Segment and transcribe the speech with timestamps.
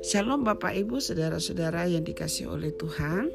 [0.00, 3.28] Shalom Bapak Ibu, saudara-saudara yang dikasih oleh Tuhan.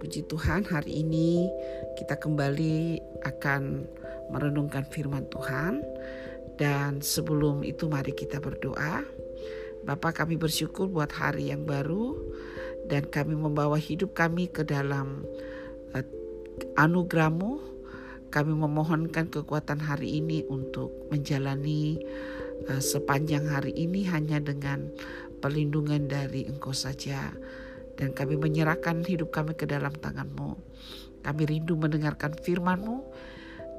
[0.00, 1.52] Puji Tuhan, hari ini
[2.00, 2.96] kita kembali
[3.28, 3.84] akan
[4.32, 5.84] merenungkan firman Tuhan.
[6.56, 9.04] Dan sebelum itu mari kita berdoa.
[9.84, 12.16] Bapak kami bersyukur buat hari yang baru
[12.88, 15.28] dan kami membawa hidup kami ke dalam
[15.92, 16.06] uh,
[16.80, 17.71] anugerahmu.
[18.32, 22.00] Kami memohonkan kekuatan hari ini untuk menjalani
[22.72, 24.88] uh, sepanjang hari ini hanya dengan
[25.44, 27.28] perlindungan dari Engkau saja.
[28.00, 30.56] Dan kami menyerahkan hidup kami ke dalam tangan-Mu.
[31.20, 33.04] Kami rindu mendengarkan firman-Mu.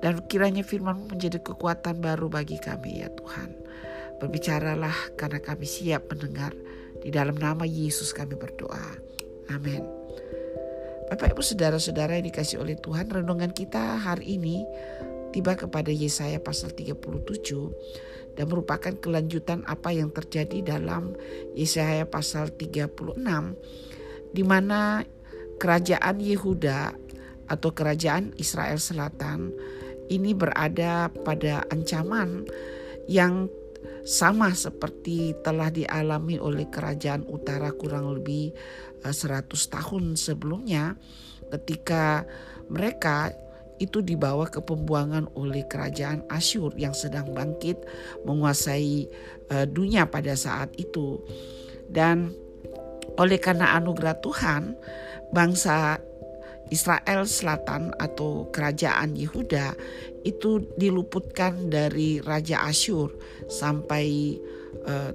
[0.06, 3.58] Dan kiranya firman-Mu menjadi kekuatan baru bagi kami ya Tuhan.
[4.22, 6.54] Berbicaralah karena kami siap mendengar.
[7.02, 9.02] Di dalam nama Yesus kami berdoa.
[9.50, 10.03] Amin.
[11.10, 13.12] Bapak ibu saudara-saudara yang dikasih oleh Tuhan.
[13.12, 14.64] Renungan kita hari ini
[15.36, 21.12] tiba kepada Yesaya pasal 37 dan merupakan kelanjutan apa yang terjadi dalam
[21.58, 23.20] Yesaya pasal 36
[24.32, 25.04] di mana
[25.60, 26.96] kerajaan Yehuda
[27.52, 29.52] atau kerajaan Israel Selatan
[30.08, 32.48] ini berada pada ancaman
[33.12, 33.52] yang
[34.04, 38.52] sama seperti telah dialami oleh kerajaan utara kurang lebih
[39.04, 40.96] 100 eh, tahun sebelumnya
[41.52, 42.26] ketika
[42.72, 43.36] mereka
[43.82, 47.76] itu dibawa ke pembuangan oleh kerajaan Asyur yang sedang bangkit
[48.24, 49.10] menguasai
[49.52, 51.20] uh, dunia pada saat itu.
[51.90, 52.32] Dan
[53.20, 54.78] oleh karena anugerah Tuhan,
[55.34, 56.00] bangsa
[56.72, 59.76] Israel Selatan atau kerajaan Yehuda
[60.24, 63.12] itu diluputkan dari Raja Asyur
[63.52, 64.38] sampai
[64.88, 65.12] uh,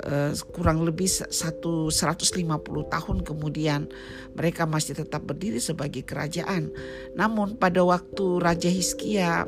[0.00, 2.40] uh, kurang lebih satu 150
[2.88, 3.88] tahun kemudian
[4.32, 6.72] mereka masih tetap berdiri sebagai kerajaan.
[7.18, 9.44] Namun pada waktu Raja Hizkia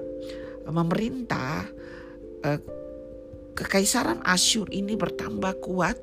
[0.68, 1.68] memerintah
[2.44, 2.60] uh,
[3.54, 5.96] kekaisaran Asyur ini bertambah kuat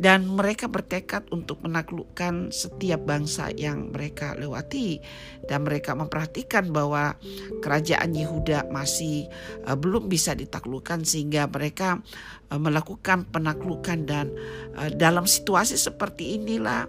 [0.00, 5.02] dan mereka bertekad untuk menaklukkan setiap bangsa yang mereka lewati.
[5.44, 7.18] Dan mereka memperhatikan bahwa
[7.60, 9.28] kerajaan Yehuda masih
[9.68, 12.00] uh, belum bisa ditaklukkan sehingga mereka
[12.48, 14.32] uh, melakukan penaklukan dan
[14.78, 16.88] uh, dalam situasi seperti inilah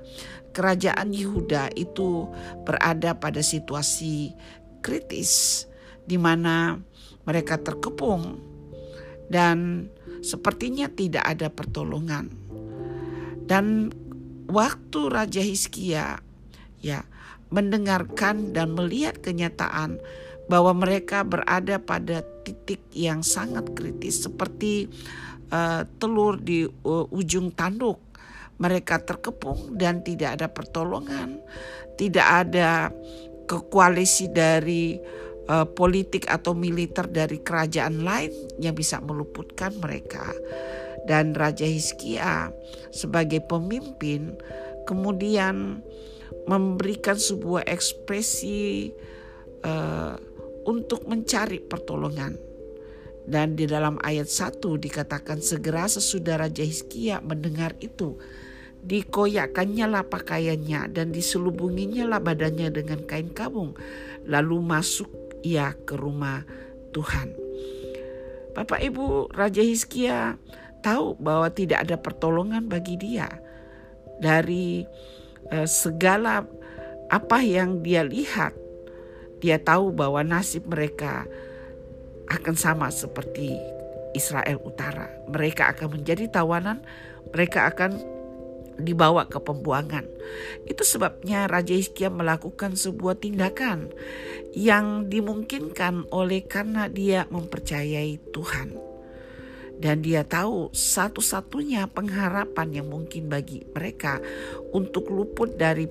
[0.54, 2.30] kerajaan Yehuda itu
[2.64, 4.32] berada pada situasi
[4.86, 5.66] kritis
[6.06, 6.80] di mana
[7.26, 8.54] mereka terkepung.
[9.24, 9.90] Dan
[10.22, 12.43] sepertinya tidak ada pertolongan
[13.48, 13.92] dan
[14.48, 16.20] waktu Raja Hizkia
[16.84, 17.02] ya
[17.54, 20.02] mendengarkan dan melihat kenyataan
[20.50, 24.92] bahwa mereka berada pada titik yang sangat kritis seperti
[25.54, 28.02] uh, telur di uh, ujung tanduk.
[28.54, 31.42] Mereka terkepung dan tidak ada pertolongan,
[31.98, 32.94] tidak ada
[33.50, 34.96] koalisi dari
[35.50, 38.32] uh, politik atau militer dari kerajaan lain
[38.62, 40.32] yang bisa meluputkan mereka
[41.08, 42.52] dan Raja Hizkia
[42.94, 44.38] sebagai pemimpin
[44.88, 45.84] kemudian
[46.48, 48.92] memberikan sebuah ekspresi
[49.64, 50.16] uh,
[50.68, 52.36] untuk mencari pertolongan.
[53.24, 58.20] Dan di dalam ayat 1 dikatakan segera sesudah Raja Hizkia mendengar itu
[58.84, 63.80] dikoyakkannya lah pakaiannya dan diselubunginya lah badannya dengan kain kabung
[64.28, 65.08] lalu masuk
[65.40, 66.44] ia ke rumah
[66.92, 67.32] Tuhan.
[68.54, 70.36] Bapak Ibu Raja Hizkia
[70.84, 73.32] tahu bahwa tidak ada pertolongan bagi dia
[74.20, 74.84] dari
[75.50, 76.44] uh, segala
[77.08, 78.52] apa yang dia lihat.
[79.40, 81.28] Dia tahu bahwa nasib mereka
[82.32, 83.60] akan sama seperti
[84.16, 85.12] Israel Utara.
[85.28, 86.80] Mereka akan menjadi tawanan,
[87.36, 88.00] mereka akan
[88.80, 90.08] dibawa ke pembuangan.
[90.66, 93.94] Itu sebabnya Raja Hizkia melakukan sebuah tindakan
[94.56, 98.83] yang dimungkinkan oleh karena dia mempercayai Tuhan.
[99.78, 104.22] Dan dia tahu satu-satunya pengharapan yang mungkin bagi mereka
[104.72, 105.90] untuk luput dari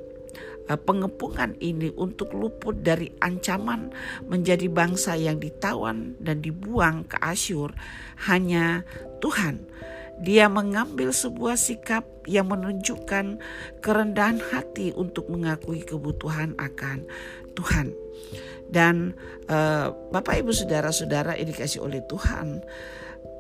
[0.71, 3.93] eh, pengepungan ini, untuk luput dari ancaman
[4.27, 7.75] menjadi bangsa yang ditawan dan dibuang ke Asyur
[8.31, 8.87] hanya
[9.21, 9.67] Tuhan.
[10.23, 13.43] Dia mengambil sebuah sikap yang menunjukkan
[13.83, 17.03] kerendahan hati untuk mengakui kebutuhan akan
[17.59, 17.91] Tuhan.
[18.73, 19.13] Dan
[19.53, 22.65] uh, Bapak Ibu Saudara-saudara dikasih oleh Tuhan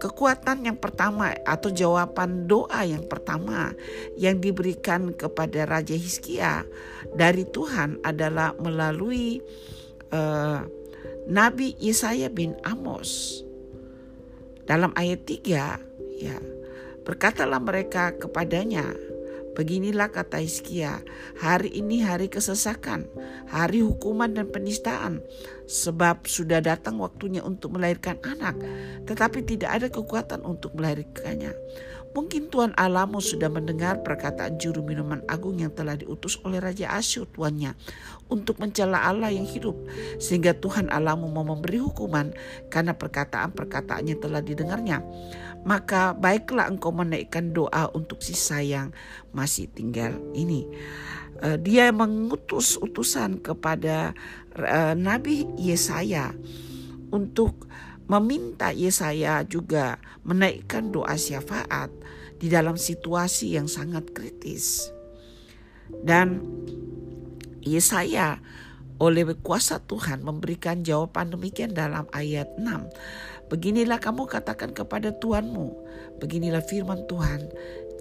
[0.02, 3.70] Kekuatan yang pertama atau jawaban doa yang pertama
[4.18, 6.66] yang diberikan kepada Raja Hizkia
[7.14, 9.38] dari Tuhan adalah melalui
[10.10, 10.66] uh,
[11.30, 13.46] Nabi Yesaya bin Amos.
[14.66, 16.38] Dalam ayat 3 ya,
[17.06, 18.90] berkatalah mereka kepadanya
[19.52, 21.04] Beginilah kata Hizkia,
[21.36, 23.04] hari ini hari kesesakan,
[23.52, 25.20] hari hukuman dan penistaan,
[25.68, 28.56] sebab sudah datang waktunya untuk melahirkan anak,
[29.04, 31.52] tetapi tidak ada kekuatan untuk melahirkannya.
[32.12, 37.24] Mungkin Tuhan Alamu sudah mendengar perkataan juru minuman agung yang telah diutus oleh Raja Asyur
[37.24, 37.72] tuannya
[38.28, 39.72] untuk mencela Allah yang hidup.
[40.20, 42.36] Sehingga Tuhan Alamu mau memberi hukuman
[42.68, 45.00] karena perkataan-perkataannya telah didengarnya.
[45.62, 48.90] Maka baiklah engkau menaikkan doa untuk si sayang
[49.30, 50.66] masih tinggal ini.
[51.42, 54.14] Uh, dia mengutus utusan kepada
[54.58, 56.34] uh, Nabi Yesaya
[57.10, 57.66] untuk
[58.10, 61.90] meminta Yesaya juga menaikkan doa syafaat
[62.42, 64.90] di dalam situasi yang sangat kritis.
[65.90, 66.42] Dan
[67.62, 68.42] Yesaya
[69.02, 72.86] oleh kuasa Tuhan memberikan jawaban demikian dalam ayat 6.
[73.52, 75.76] Beginilah kamu katakan kepada Tuhanmu,
[76.16, 77.52] beginilah firman Tuhan,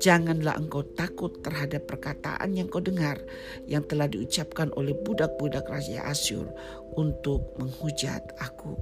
[0.01, 3.21] Janganlah engkau takut terhadap perkataan yang kau dengar
[3.69, 6.49] yang telah diucapkan oleh budak-budak Raja Asyur
[6.97, 8.73] untuk menghujat aku.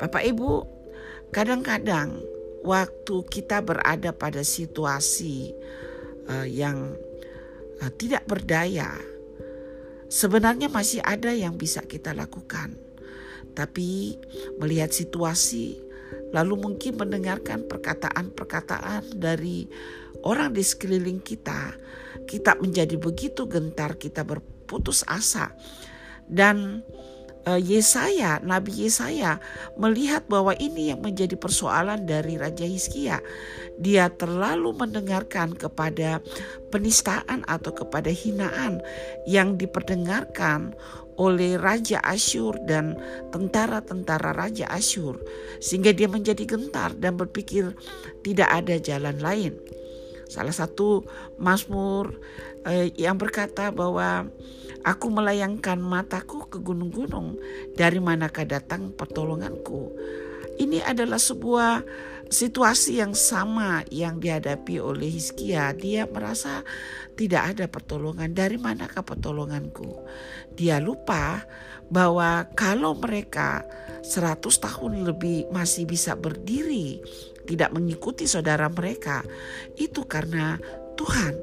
[0.00, 0.64] Bapak Ibu,
[1.28, 2.24] kadang-kadang
[2.64, 5.52] waktu kita berada pada situasi
[6.32, 6.96] uh, yang
[7.84, 8.96] uh, tidak berdaya,
[10.08, 12.80] sebenarnya masih ada yang bisa kita lakukan.
[13.52, 14.16] Tapi
[14.58, 15.78] melihat situasi,
[16.30, 19.66] lalu mungkin mendengarkan perkataan-perkataan dari
[20.22, 21.74] orang di sekeliling kita,
[22.28, 25.50] kita menjadi begitu gentar, kita berputus asa.
[26.30, 26.86] Dan
[27.46, 29.40] uh, Yesaya, Nabi Yesaya
[29.78, 33.18] melihat bahwa ini yang menjadi persoalan dari Raja Hizkia.
[33.80, 36.20] Dia terlalu mendengarkan kepada
[36.68, 38.84] penistaan atau kepada hinaan
[39.24, 40.76] yang diperdengarkan
[41.20, 42.96] oleh Raja Asyur dan
[43.28, 45.20] tentara-tentara Raja Asyur
[45.60, 47.76] sehingga dia menjadi gentar dan berpikir
[48.24, 49.60] tidak ada jalan lain.
[50.32, 51.04] Salah satu
[51.36, 52.16] Mazmur
[52.64, 54.32] eh, yang berkata bahwa
[54.80, 57.36] aku melayangkan mataku ke gunung-gunung,
[57.76, 59.92] dari manakah datang pertolonganku?
[60.56, 61.84] Ini adalah sebuah
[62.30, 65.74] situasi yang sama yang dihadapi oleh Hizkia.
[65.74, 66.62] Dia merasa
[67.18, 68.32] tidak ada pertolongan.
[68.32, 70.06] Dari manakah pertolonganku?
[70.54, 71.42] Dia lupa
[71.90, 73.66] bahwa kalau mereka
[74.06, 77.02] 100 tahun lebih masih bisa berdiri
[77.50, 79.26] tidak mengikuti saudara mereka
[79.74, 80.54] itu karena
[80.94, 81.34] Tuhan.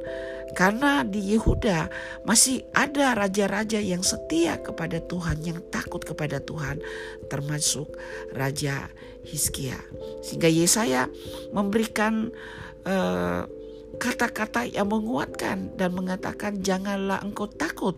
[0.55, 1.89] Karena di Yehuda
[2.23, 6.79] masih ada raja-raja yang setia kepada Tuhan, yang takut kepada Tuhan,
[7.27, 7.91] termasuk
[8.31, 8.87] Raja
[9.27, 9.77] Hizkia.
[10.23, 11.11] Sehingga Yesaya
[11.51, 12.31] memberikan
[12.87, 13.43] eh,
[13.97, 17.97] kata-kata yang menguatkan dan mengatakan janganlah engkau takut.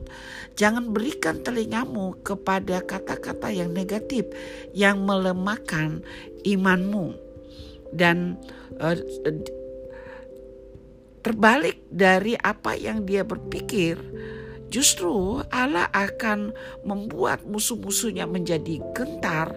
[0.55, 4.25] Jangan berikan telingamu kepada kata-kata yang negatif
[4.71, 6.05] yang melemahkan
[6.47, 7.17] imanmu
[7.91, 8.39] dan
[8.79, 8.95] uh,
[11.19, 14.00] terbalik dari apa yang dia berpikir,
[14.69, 16.54] justru Allah akan
[16.86, 19.51] membuat musuh-musuhnya menjadi gentar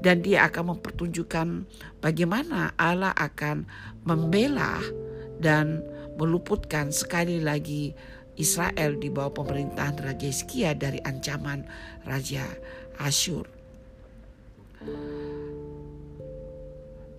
[0.00, 1.66] dan dia akan mempertunjukkan
[1.98, 3.66] bagaimana Allah akan
[4.06, 4.78] membela
[5.42, 5.82] dan
[6.16, 7.92] meluputkan sekali lagi
[8.38, 11.68] Israel di bawah pemerintahan Raja Hizkia dari ancaman
[12.08, 12.46] Raja
[12.96, 13.44] Asyur.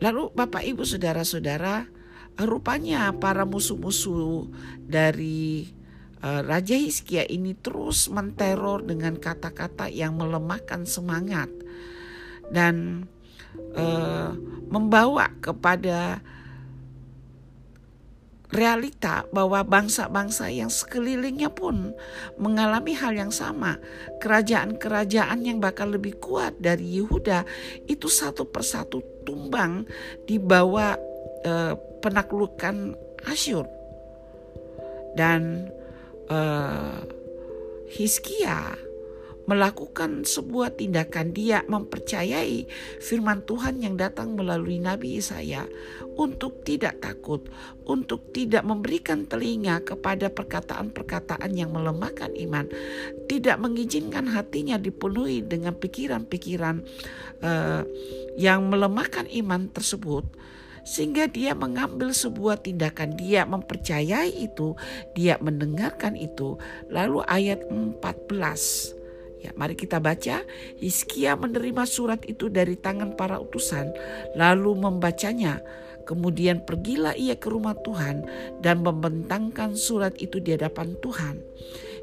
[0.04, 1.88] Lalu Bapak Ibu Saudara-saudara,
[2.40, 4.50] rupanya para musuh-musuh
[4.82, 5.70] dari
[6.26, 11.52] uh, Raja Hizkia ini terus menteror dengan kata-kata yang melemahkan semangat
[12.50, 13.06] dan
[13.78, 14.34] uh,
[14.70, 16.24] membawa kepada
[18.54, 21.98] realita bahwa bangsa-bangsa yang sekelilingnya pun
[22.38, 23.82] mengalami hal yang sama.
[24.22, 27.50] Kerajaan-kerajaan yang bakal lebih kuat dari Yehuda
[27.90, 29.90] itu satu persatu tumbang
[30.30, 30.94] di bawah
[31.44, 33.68] eh, penaklukan Asyur.
[35.14, 35.70] Dan
[36.28, 36.98] eh,
[37.94, 38.74] Hizkia
[39.44, 42.64] melakukan sebuah tindakan dia mempercayai
[43.04, 45.68] firman Tuhan yang datang melalui Nabi Yesaya
[46.16, 47.44] untuk tidak takut,
[47.84, 52.72] untuk tidak memberikan telinga kepada perkataan-perkataan yang melemahkan iman,
[53.28, 56.80] tidak mengizinkan hatinya dipenuhi dengan pikiran-pikiran
[57.44, 57.84] uh,
[58.40, 60.24] yang melemahkan iman tersebut
[60.84, 64.76] sehingga dia mengambil sebuah tindakan dia mempercayai itu
[65.16, 66.60] dia mendengarkan itu
[66.92, 69.04] lalu ayat 14
[69.44, 70.40] Ya, mari kita baca.
[70.80, 73.92] Hizkia menerima surat itu dari tangan para utusan,
[74.40, 75.60] lalu membacanya.
[76.08, 78.24] Kemudian pergilah ia ke rumah Tuhan
[78.64, 81.44] dan membentangkan surat itu di hadapan Tuhan.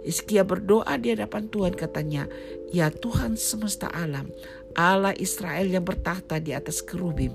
[0.04, 2.28] Hizkia berdoa di hadapan Tuhan katanya,
[2.72, 4.32] Ya Tuhan semesta alam,
[4.78, 7.34] Allah Israel yang bertahta di atas kerubim.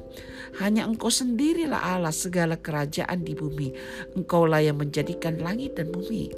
[0.59, 3.75] Hanya engkau sendirilah Allah segala kerajaan di bumi.
[4.15, 6.31] Engkaulah yang menjadikan langit dan bumi.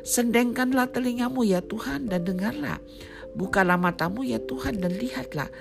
[0.00, 2.80] Sendengkanlah telingamu ya Tuhan dan dengarlah.
[3.30, 5.52] Bukalah matamu ya Tuhan dan lihatlah.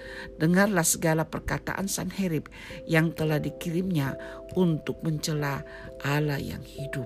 [0.41, 2.49] Dengarlah segala perkataan Sanherib
[2.89, 4.17] yang telah dikirimnya
[4.57, 5.61] untuk mencela
[6.01, 7.05] Allah yang hidup.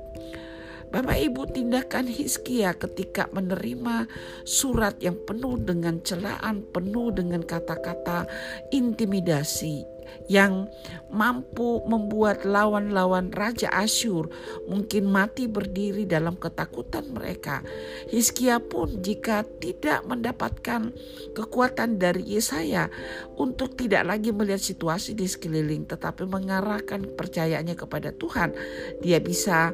[0.94, 4.06] Bapak Ibu tindakan Hizkia ketika menerima
[4.46, 8.30] surat yang penuh dengan celaan, penuh dengan kata-kata
[8.70, 9.90] intimidasi
[10.30, 10.70] yang
[11.10, 14.30] mampu membuat lawan-lawan Raja Asyur
[14.70, 17.62] mungkin mati berdiri dalam ketakutan mereka.
[18.10, 20.94] Hizkia pun jika tidak mendapatkan
[21.34, 22.90] kekuatan dari Yesaya
[23.38, 28.54] untuk tidak lagi melihat situasi di sekeliling tetapi mengarahkan percayaannya kepada Tuhan,
[29.02, 29.74] dia bisa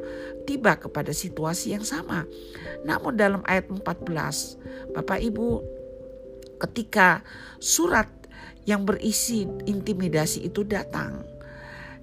[0.49, 2.25] tiba kepada situasi yang sama.
[2.81, 3.85] Namun dalam ayat 14,
[4.97, 5.61] Bapak Ibu
[6.57, 7.21] ketika
[7.61, 8.09] surat
[8.65, 11.21] yang berisi intimidasi itu datang,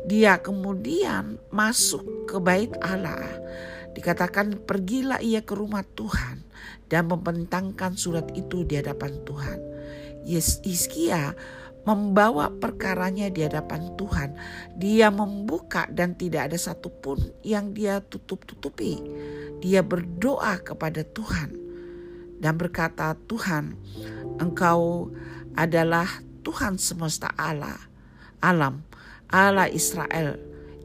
[0.06, 3.26] dia kemudian masuk ke bait Allah.
[3.98, 6.46] Dikatakan pergilah ia ke rumah Tuhan
[6.86, 9.58] dan membentangkan surat itu di hadapan Tuhan.
[10.62, 11.34] Hizkia
[11.86, 14.34] membawa perkaranya di hadapan Tuhan.
[14.74, 18.98] Dia membuka dan tidak ada satupun yang dia tutup-tutupi.
[19.62, 21.54] Dia berdoa kepada Tuhan
[22.42, 23.78] dan berkata, "Tuhan,
[24.36, 25.08] Engkau
[25.56, 27.80] adalah Tuhan semesta Allah,
[28.44, 28.84] alam,
[29.32, 30.36] Allah Israel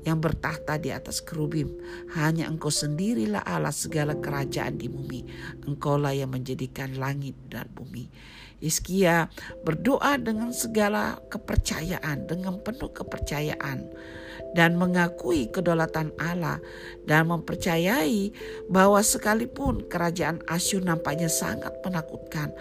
[0.01, 1.69] yang bertahta di atas kerubim.
[2.17, 5.21] Hanya engkau sendirilah Allah segala kerajaan di bumi.
[5.69, 8.09] Engkaulah yang menjadikan langit dan bumi.
[8.61, 9.27] Iskia
[9.65, 13.89] berdoa dengan segala kepercayaan, dengan penuh kepercayaan
[14.53, 16.59] dan mengakui kedaulatan Allah
[17.07, 18.31] dan mempercayai
[18.67, 22.51] bahwa sekalipun kerajaan Asyur nampaknya sangat menakutkan,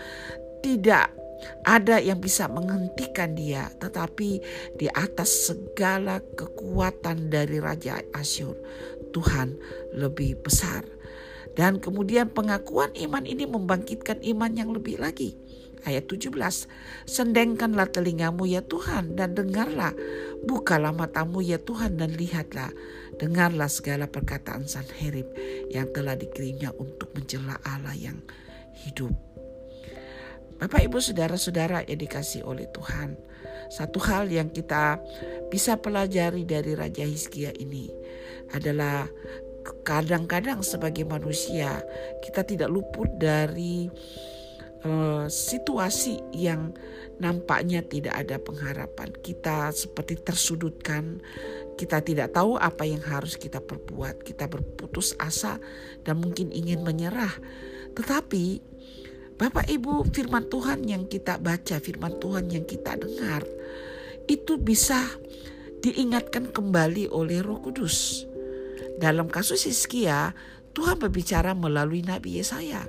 [0.65, 1.11] tidak
[1.65, 4.41] ada yang bisa menghentikan dia, tetapi
[4.77, 8.57] di atas segala kekuatan dari Raja Asyur,
[9.11, 9.57] Tuhan
[9.97, 10.85] lebih besar.
[11.59, 15.35] Dan kemudian pengakuan iman ini membangkitkan iman yang lebih lagi
[15.85, 16.33] ayat 17.
[17.07, 19.93] Sendengkanlah telingamu ya Tuhan dan dengarlah.
[20.45, 22.73] Bukalah matamu ya Tuhan dan lihatlah.
[23.21, 25.29] Dengarlah segala perkataan Sanherib
[25.69, 28.17] yang telah dikirimnya untuk mencela Allah yang
[28.87, 29.13] hidup.
[30.61, 33.17] Bapak ibu saudara-saudara yang dikasih oleh Tuhan.
[33.73, 35.01] Satu hal yang kita
[35.49, 37.89] bisa pelajari dari Raja Hizkia ini
[38.53, 39.09] adalah
[39.85, 41.81] kadang-kadang sebagai manusia
[42.25, 43.89] kita tidak luput dari
[44.85, 46.73] uh, situasi yang
[47.21, 49.13] nampaknya tidak ada pengharapan.
[49.21, 51.21] Kita seperti tersudutkan,
[51.77, 54.25] kita tidak tahu apa yang harus kita perbuat.
[54.25, 55.61] Kita berputus asa
[56.05, 57.33] dan mungkin ingin menyerah.
[57.93, 58.45] Tetapi
[59.41, 63.41] Bapak Ibu firman Tuhan yang kita baca, firman Tuhan yang kita dengar
[64.29, 65.01] itu bisa
[65.81, 68.29] diingatkan kembali oleh Roh Kudus.
[69.01, 70.37] Dalam kasus Hizkia,
[70.77, 72.85] Tuhan berbicara melalui Nabi Yesaya.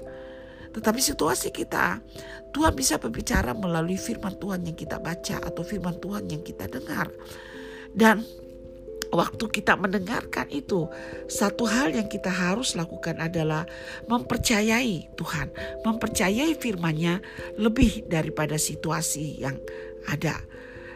[0.71, 1.99] Tetapi situasi kita,
[2.51, 7.11] Tuhan bisa berbicara melalui firman Tuhan yang kita baca atau firman Tuhan yang kita dengar.
[7.91, 8.23] Dan
[9.11, 10.87] waktu kita mendengarkan itu,
[11.27, 13.67] satu hal yang kita harus lakukan adalah
[14.07, 15.47] mempercayai Tuhan,
[15.83, 17.19] mempercayai firman-Nya
[17.59, 19.59] lebih daripada situasi yang
[20.07, 20.39] ada.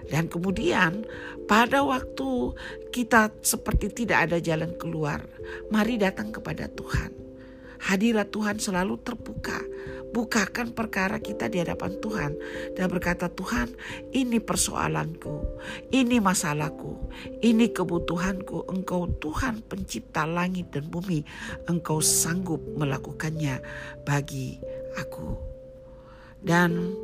[0.05, 1.03] Dan kemudian
[1.49, 2.55] pada waktu
[2.95, 5.25] kita seperti tidak ada jalan keluar,
[5.73, 7.24] mari datang kepada Tuhan
[7.85, 9.61] hadirat Tuhan selalu terbuka.
[10.15, 12.31] Bukakan perkara kita di hadapan Tuhan
[12.71, 13.67] dan berkata, "Tuhan,
[14.15, 15.59] ini persoalanku,
[15.91, 17.11] ini masalahku,
[17.43, 18.71] ini kebutuhanku.
[18.71, 21.19] Engkau Tuhan pencipta langit dan bumi.
[21.67, 23.59] Engkau sanggup melakukannya
[24.07, 24.55] bagi
[24.95, 25.35] aku."
[26.39, 26.95] Dan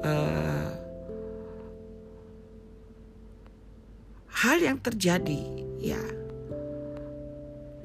[0.00, 0.70] uh,
[4.32, 5.42] hal yang terjadi
[5.76, 6.00] ya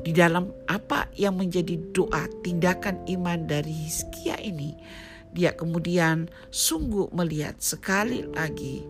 [0.01, 4.74] di dalam apa yang menjadi doa tindakan iman dari Hizkia ini,
[5.31, 8.84] dia kemudian sungguh melihat sekali lagi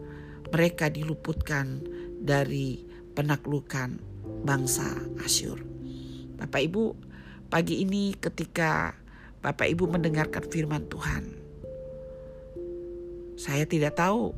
[0.52, 1.84] mereka diluputkan
[2.18, 2.82] dari
[3.14, 4.00] penaklukan
[4.48, 4.88] bangsa
[5.22, 5.60] Asyur.
[6.40, 6.86] Bapak Ibu,
[7.52, 8.96] pagi ini ketika
[9.44, 11.24] Bapak Ibu mendengarkan firman Tuhan,
[13.38, 14.34] saya tidak tahu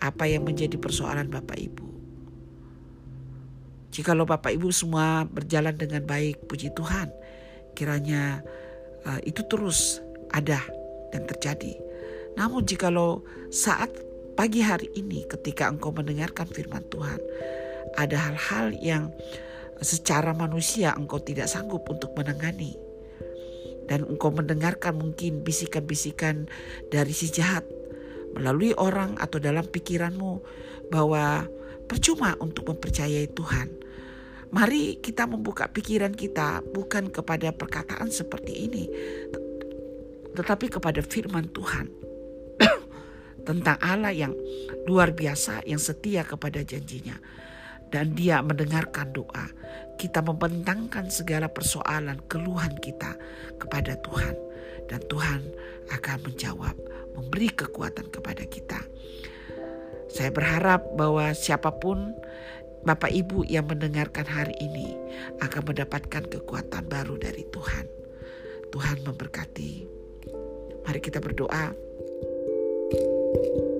[0.00, 1.95] apa yang menjadi persoalan Bapak Ibu.
[3.96, 7.08] Jikalau Bapak Ibu semua berjalan dengan baik, puji Tuhan,
[7.72, 8.44] kiranya
[9.08, 10.04] uh, itu terus
[10.36, 10.60] ada
[11.16, 11.80] dan terjadi.
[12.36, 13.88] Namun jikalau saat
[14.36, 17.16] pagi hari ini ketika engkau mendengarkan firman Tuhan,
[17.96, 19.08] ada hal-hal yang
[19.80, 22.76] secara manusia engkau tidak sanggup untuk menangani.
[23.88, 26.52] Dan engkau mendengarkan mungkin bisikan-bisikan
[26.92, 27.64] dari si jahat
[28.36, 30.44] melalui orang atau dalam pikiranmu
[30.92, 31.48] bahwa
[31.88, 33.85] percuma untuk mempercayai Tuhan.
[34.56, 38.88] Mari kita membuka pikiran kita bukan kepada perkataan seperti ini,
[40.32, 41.92] tetapi kepada firman Tuhan
[43.48, 44.32] tentang Allah yang
[44.88, 47.20] luar biasa, yang setia kepada janjinya
[47.92, 49.46] dan dia mendengarkan doa.
[49.96, 53.16] Kita membentangkan segala persoalan, keluhan kita
[53.60, 54.34] kepada Tuhan.
[54.86, 55.40] Dan Tuhan
[55.90, 56.76] akan menjawab,
[57.18, 58.78] memberi kekuatan kepada kita.
[60.06, 62.14] Saya berharap bahwa siapa pun
[62.86, 64.94] Bapak Ibu yang mendengarkan hari ini
[65.42, 67.90] akan mendapatkan kekuatan baru dari Tuhan.
[68.70, 69.72] Tuhan memberkati.
[70.86, 71.74] Mari kita berdoa.
[72.86, 73.02] thank
[73.58, 73.75] you